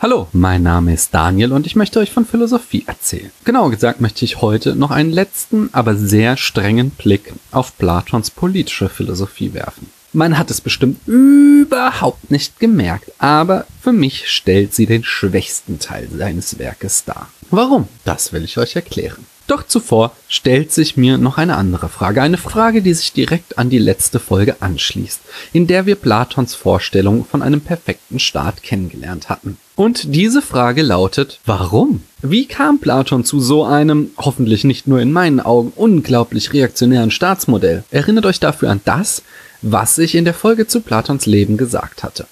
[0.00, 3.32] Hallo, mein Name ist Daniel und ich möchte euch von Philosophie erzählen.
[3.44, 8.88] Genauer gesagt möchte ich heute noch einen letzten, aber sehr strengen Blick auf Platons politische
[8.88, 9.90] Philosophie werfen.
[10.12, 16.08] Man hat es bestimmt überhaupt nicht gemerkt, aber für mich stellt sie den schwächsten Teil
[16.16, 17.28] seines Werkes dar.
[17.50, 17.88] Warum?
[18.04, 19.26] Das will ich euch erklären.
[19.48, 23.70] Doch zuvor stellt sich mir noch eine andere Frage, eine Frage, die sich direkt an
[23.70, 25.20] die letzte Folge anschließt,
[25.54, 29.56] in der wir Platons Vorstellung von einem perfekten Staat kennengelernt hatten.
[29.74, 32.02] Und diese Frage lautet, warum?
[32.20, 37.84] Wie kam Platon zu so einem, hoffentlich nicht nur in meinen Augen, unglaublich reaktionären Staatsmodell?
[37.90, 39.22] Erinnert euch dafür an das,
[39.62, 42.26] was ich in der Folge zu Platons Leben gesagt hatte.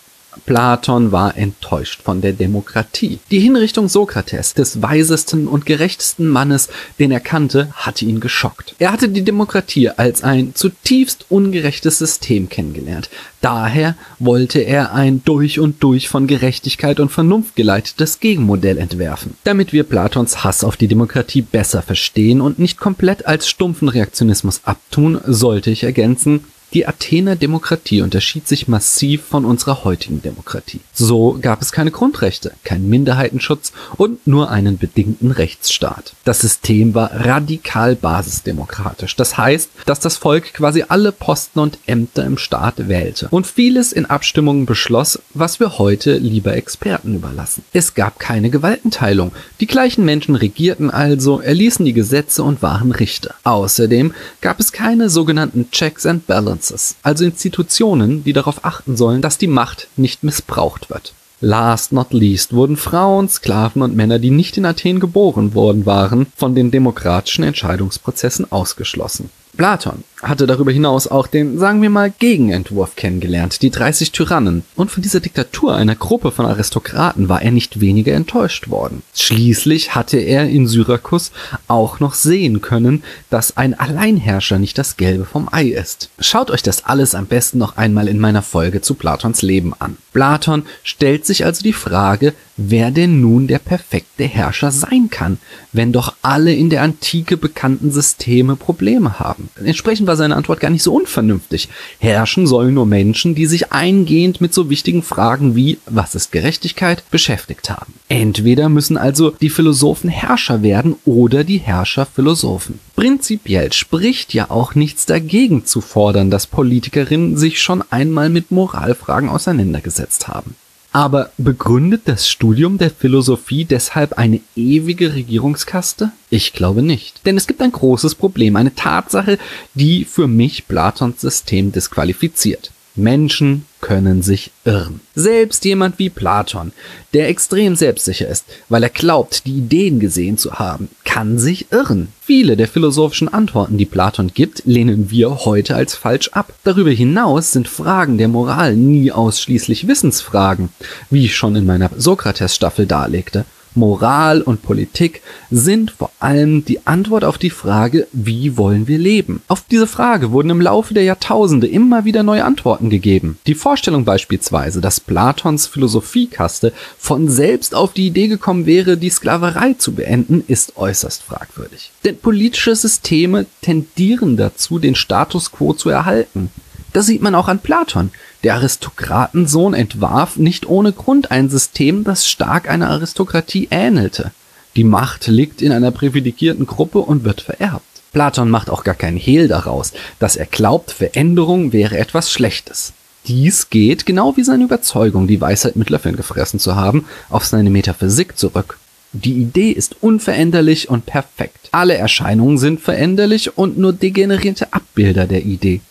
[0.45, 3.19] Platon war enttäuscht von der Demokratie.
[3.31, 6.69] Die Hinrichtung Sokrates, des weisesten und gerechtesten Mannes,
[6.99, 8.75] den er kannte, hatte ihn geschockt.
[8.79, 13.09] Er hatte die Demokratie als ein zutiefst ungerechtes System kennengelernt.
[13.41, 19.35] Daher wollte er ein durch und durch von Gerechtigkeit und Vernunft geleitetes Gegenmodell entwerfen.
[19.45, 24.63] Damit wir Platons Hass auf die Demokratie besser verstehen und nicht komplett als stumpfen Reaktionismus
[24.65, 26.45] abtun, sollte ich ergänzen,
[26.77, 30.81] die Athener Demokratie unterschied sich massiv von unserer heutigen Demokratie.
[30.93, 36.13] So gab es keine Grundrechte, keinen Minderheitenschutz und nur einen bedingten Rechtsstaat.
[36.25, 39.17] Das System war radikal basisdemokratisch.
[39.17, 43.93] Das heißt, dass das Volk quasi alle Posten und Ämter im Staat wählte und vieles
[43.93, 47.65] in Abstimmungen beschloss, was wir heute lieber Experten überlassen.
[47.73, 49.33] Es gab keine Gewaltenteilung.
[49.61, 53.35] Die gleichen Menschen regierten also, erließen die Gesetze und waren Richter.
[53.45, 59.23] Außerdem gab es keine sogenannten Checks and Balances Balances, also Institutionen, die darauf achten sollen,
[59.23, 61.15] dass die Macht nicht missbraucht wird.
[61.41, 66.27] Last not least wurden Frauen, Sklaven und Männer, die nicht in Athen geboren worden waren,
[66.35, 69.31] von den demokratischen Entscheidungsprozessen ausgeschlossen.
[69.57, 74.65] Platon hatte darüber hinaus auch den, sagen wir mal, Gegenentwurf kennengelernt, die 30 Tyrannen.
[74.75, 79.03] Und von dieser Diktatur einer Gruppe von Aristokraten war er nicht weniger enttäuscht worden.
[79.15, 81.33] Schließlich hatte er in Syrakus
[81.69, 86.11] auch noch sehen können, dass ein Alleinherrscher nicht das Gelbe vom Ei ist.
[86.19, 89.97] Schaut euch das alles am besten noch einmal in meiner Folge zu Platons Leben an.
[90.13, 95.37] Platon stellt sich also die Frage, wer denn nun der perfekte Herrscher sein kann,
[95.73, 99.51] wenn doch alle in der Antike bekannten Systeme Probleme haben.
[99.63, 101.69] Entsprechend war seine Antwort gar nicht so unvernünftig.
[101.99, 107.03] Herrschen sollen nur Menschen, die sich eingehend mit so wichtigen Fragen wie was ist Gerechtigkeit
[107.11, 107.95] beschäftigt haben.
[108.09, 112.79] Entweder müssen also die Philosophen Herrscher werden oder die Herrscher Philosophen.
[112.95, 119.29] Prinzipiell spricht ja auch nichts dagegen zu fordern, dass Politikerinnen sich schon einmal mit Moralfragen
[119.29, 120.55] auseinandergesetzt haben.
[120.97, 126.11] Aber begründet das Studium der Philosophie deshalb eine ewige Regierungskaste?
[126.31, 127.27] Ich glaube nicht.
[127.27, 129.37] Denn es gibt ein großes Problem, eine Tatsache,
[129.75, 132.73] die für mich Platons System disqualifiziert.
[132.95, 134.99] Menschen können sich irren.
[135.15, 136.73] Selbst jemand wie Platon,
[137.15, 142.09] der extrem selbstsicher ist, weil er glaubt, die Ideen gesehen zu haben, kann sich irren.
[142.21, 146.53] Viele der philosophischen Antworten, die Platon gibt, lehnen wir heute als falsch ab.
[146.65, 150.71] Darüber hinaus sind Fragen der Moral nie ausschließlich Wissensfragen,
[151.09, 153.45] wie ich schon in meiner Sokrates-Staffel darlegte.
[153.77, 159.43] Moral und Politik sind vor allem die Antwort auf die Frage, wie wollen wir leben?
[159.49, 163.39] Auf diese Frage wurden im Laufe der Jahrtausende immer wieder neue Antworten gegeben.
[163.47, 169.75] Die Vorstellung beispielsweise, dass Platons Philosophiekaste von selbst auf die Idee gekommen wäre, die Sklaverei
[169.75, 171.93] zu beenden, ist äußerst fragwürdig.
[172.05, 176.51] Denn politische Systeme tendieren dazu, den Status quo zu erhalten.
[176.97, 178.11] Das sieht man auch an Platon.
[178.43, 184.31] Der Aristokratensohn entwarf nicht ohne Grund ein System, das stark einer Aristokratie ähnelte.
[184.77, 187.85] Die Macht liegt in einer privilegierten Gruppe und wird vererbt.
[188.15, 192.95] Platon macht auch gar keinen Hehl daraus, dass er glaubt, Veränderung wäre etwas Schlechtes.
[193.27, 197.69] Dies geht, genau wie seine Überzeugung, die Weisheit mit Löffeln gefressen zu haben, auf seine
[197.69, 198.79] Metaphysik zurück.
[199.13, 201.69] Die Idee ist unveränderlich und perfekt.
[201.73, 205.83] Alle Erscheinungen sind veränderlich und nur degenerierte Abbilder der Idee.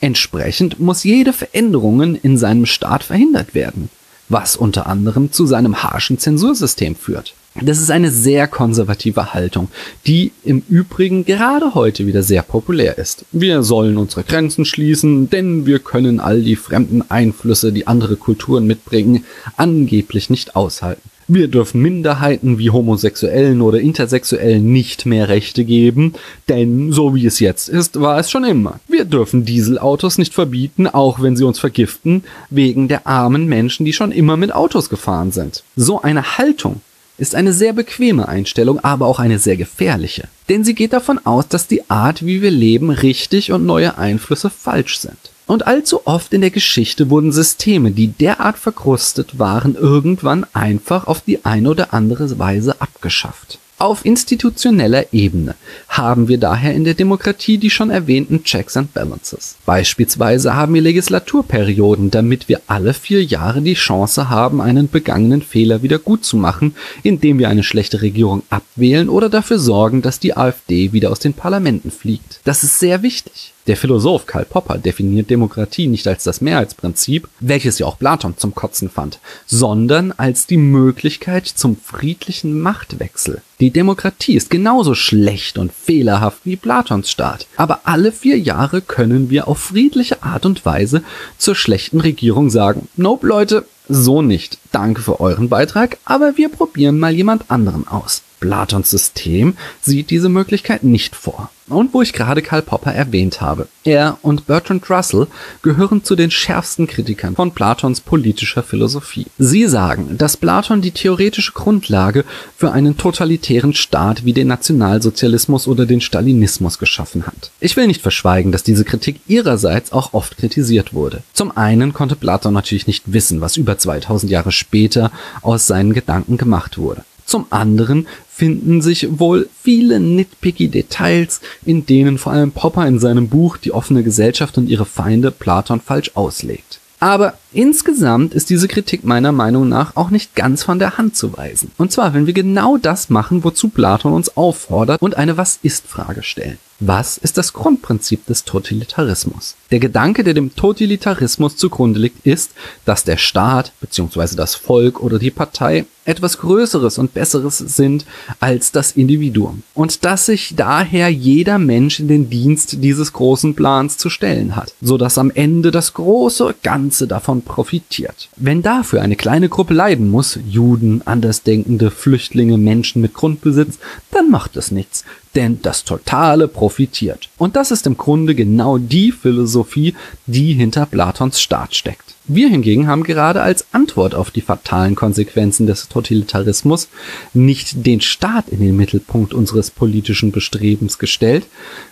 [0.00, 3.90] Entsprechend muss jede Veränderung in seinem Staat verhindert werden,
[4.28, 7.34] was unter anderem zu seinem harschen Zensursystem führt.
[7.60, 9.68] Das ist eine sehr konservative Haltung,
[10.06, 13.24] die im Übrigen gerade heute wieder sehr populär ist.
[13.32, 18.66] Wir sollen unsere Grenzen schließen, denn wir können all die fremden Einflüsse, die andere Kulturen
[18.66, 19.24] mitbringen,
[19.56, 21.10] angeblich nicht aushalten.
[21.30, 26.14] Wir dürfen Minderheiten wie Homosexuellen oder Intersexuellen nicht mehr Rechte geben,
[26.48, 28.80] denn so wie es jetzt ist, war es schon immer.
[28.88, 33.92] Wir dürfen Dieselautos nicht verbieten, auch wenn sie uns vergiften, wegen der armen Menschen, die
[33.92, 35.64] schon immer mit Autos gefahren sind.
[35.76, 36.80] So eine Haltung
[37.18, 40.28] ist eine sehr bequeme Einstellung, aber auch eine sehr gefährliche.
[40.48, 44.50] Denn sie geht davon aus, dass die Art, wie wir leben, richtig und neue Einflüsse
[44.50, 45.18] falsch sind.
[45.46, 51.22] Und allzu oft in der Geschichte wurden Systeme, die derart verkrustet waren, irgendwann einfach auf
[51.22, 53.58] die eine oder andere Weise abgeschafft.
[53.80, 55.54] Auf institutioneller Ebene
[55.88, 59.56] haben wir daher in der Demokratie die schon erwähnten Checks and Balances.
[59.66, 65.84] Beispielsweise haben wir Legislaturperioden, damit wir alle vier Jahre die Chance haben, einen begangenen Fehler
[65.84, 70.36] wieder gut zu machen, indem wir eine schlechte Regierung abwählen oder dafür sorgen, dass die
[70.36, 72.40] AfD wieder aus den Parlamenten fliegt.
[72.42, 73.54] Das ist sehr wichtig.
[73.68, 78.54] Der Philosoph Karl Popper definiert Demokratie nicht als das Mehrheitsprinzip, welches ja auch Platon zum
[78.54, 83.42] Kotzen fand, sondern als die Möglichkeit zum friedlichen Machtwechsel.
[83.60, 89.28] Die Demokratie ist genauso schlecht und fehlerhaft wie Platons Staat, aber alle vier Jahre können
[89.28, 91.02] wir auf friedliche Art und Weise
[91.36, 94.58] zur schlechten Regierung sagen, nope Leute, so nicht.
[94.72, 98.22] Danke für euren Beitrag, aber wir probieren mal jemand anderen aus.
[98.40, 101.50] Platons System sieht diese Möglichkeit nicht vor.
[101.68, 103.68] Und wo ich gerade Karl Popper erwähnt habe.
[103.84, 105.26] Er und Bertrand Russell
[105.62, 109.26] gehören zu den schärfsten Kritikern von Platons politischer Philosophie.
[109.38, 112.24] Sie sagen, dass Platon die theoretische Grundlage
[112.56, 117.50] für einen totalitären Staat wie den Nationalsozialismus oder den Stalinismus geschaffen hat.
[117.60, 121.22] Ich will nicht verschweigen, dass diese Kritik ihrerseits auch oft kritisiert wurde.
[121.34, 125.12] Zum einen konnte Platon natürlich nicht wissen, was über 2000 Jahre später
[125.42, 127.04] aus seinen Gedanken gemacht wurde.
[127.28, 133.28] Zum anderen finden sich wohl viele nitpicky Details, in denen vor allem Popper in seinem
[133.28, 136.80] Buch Die offene Gesellschaft und ihre Feinde Platon falsch auslegt.
[137.00, 141.36] Aber insgesamt ist diese Kritik meiner Meinung nach auch nicht ganz von der Hand zu
[141.36, 141.70] weisen.
[141.76, 145.86] Und zwar, wenn wir genau das machen, wozu Platon uns auffordert und eine Was ist
[145.86, 146.58] Frage stellen.
[146.80, 149.56] Was ist das Grundprinzip des Totalitarismus?
[149.72, 152.52] Der Gedanke, der dem Totalitarismus zugrunde liegt, ist,
[152.84, 154.36] dass der Staat bzw.
[154.36, 158.06] das Volk oder die Partei etwas Größeres und Besseres sind
[158.40, 163.98] als das Individuum und dass sich daher jeder Mensch in den Dienst dieses großen Plans
[163.98, 167.06] zu stellen hat, so dass am Ende das große Ganze
[167.38, 168.28] davon profitiert.
[168.36, 173.78] Wenn dafür eine kleine Gruppe leiden muss, Juden, Andersdenkende, Flüchtlinge, Menschen mit Grundbesitz,
[174.10, 175.04] dann macht es nichts,
[175.34, 177.28] denn das Totale profitiert.
[177.38, 179.94] Und das ist im Grunde genau die Philosophie,
[180.26, 182.14] die hinter Platons Staat steckt.
[182.30, 186.88] Wir hingegen haben gerade als Antwort auf die fatalen Konsequenzen des Totalitarismus
[187.32, 191.46] nicht den Staat in den Mittelpunkt unseres politischen Bestrebens gestellt,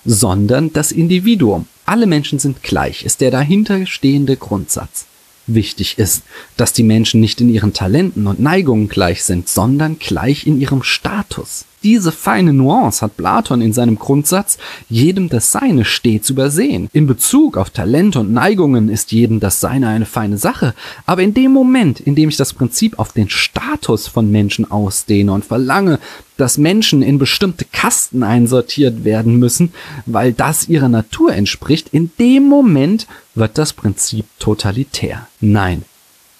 [0.05, 1.67] sondern das Individuum.
[1.87, 5.07] Alle Menschen sind gleich, ist der dahinterstehende Grundsatz.
[5.47, 6.23] Wichtig ist,
[6.57, 10.83] dass die Menschen nicht in ihren Talenten und Neigungen gleich sind, sondern gleich in ihrem
[10.83, 11.65] Status.
[11.83, 14.59] Diese feine Nuance hat Platon in seinem Grundsatz
[14.89, 16.89] jedem das Seine stets übersehen.
[16.93, 20.75] In Bezug auf Talente und Neigungen ist jedem das Seine eine feine Sache,
[21.05, 25.33] aber in dem Moment, in dem ich das Prinzip auf den Status von Menschen ausdehne
[25.33, 25.99] und verlange,
[26.37, 29.73] dass Menschen in bestimmte Kasten einsortiert werden müssen,
[30.07, 35.29] weil das ihrer Natur entspricht, in dem Moment wird das Prinzip totalitär.
[35.41, 35.85] Nein,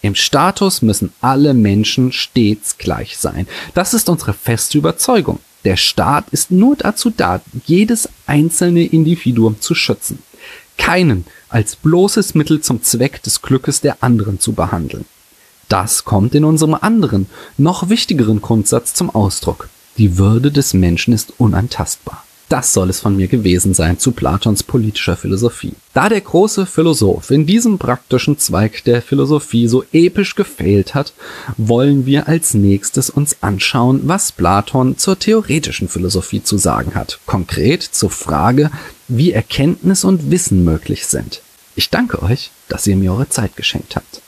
[0.07, 3.47] im Status müssen alle Menschen stets gleich sein.
[3.75, 5.41] Das ist unsere feste Überzeugung.
[5.65, 10.21] Der Staat ist nur dazu da, jedes einzelne Individuum zu schützen.
[10.79, 15.07] Keinen als bloßes Mittel zum Zweck des Glückes der anderen zu behandeln.
[15.69, 17.27] Das kommt in unserem anderen,
[17.59, 19.69] noch wichtigeren Grundsatz zum Ausdruck.
[19.99, 22.26] Die Würde des Menschen ist unantastbar.
[22.49, 25.73] Das soll es von mir gewesen sein zu Platons politischer Philosophie.
[25.95, 31.13] Da der große Philosoph in diesem praktischen Zweig der Philosophie so episch gefehlt hat,
[31.57, 37.19] wollen wir als nächstes uns anschauen, was Platon zur theoretischen Philosophie zu sagen hat.
[37.27, 38.71] Konkret zur Frage,
[39.09, 41.43] wie Erkenntnis und Wissen möglich sind.
[41.75, 44.23] Ich danke euch, dass ihr mir eure Zeit geschenkt habt.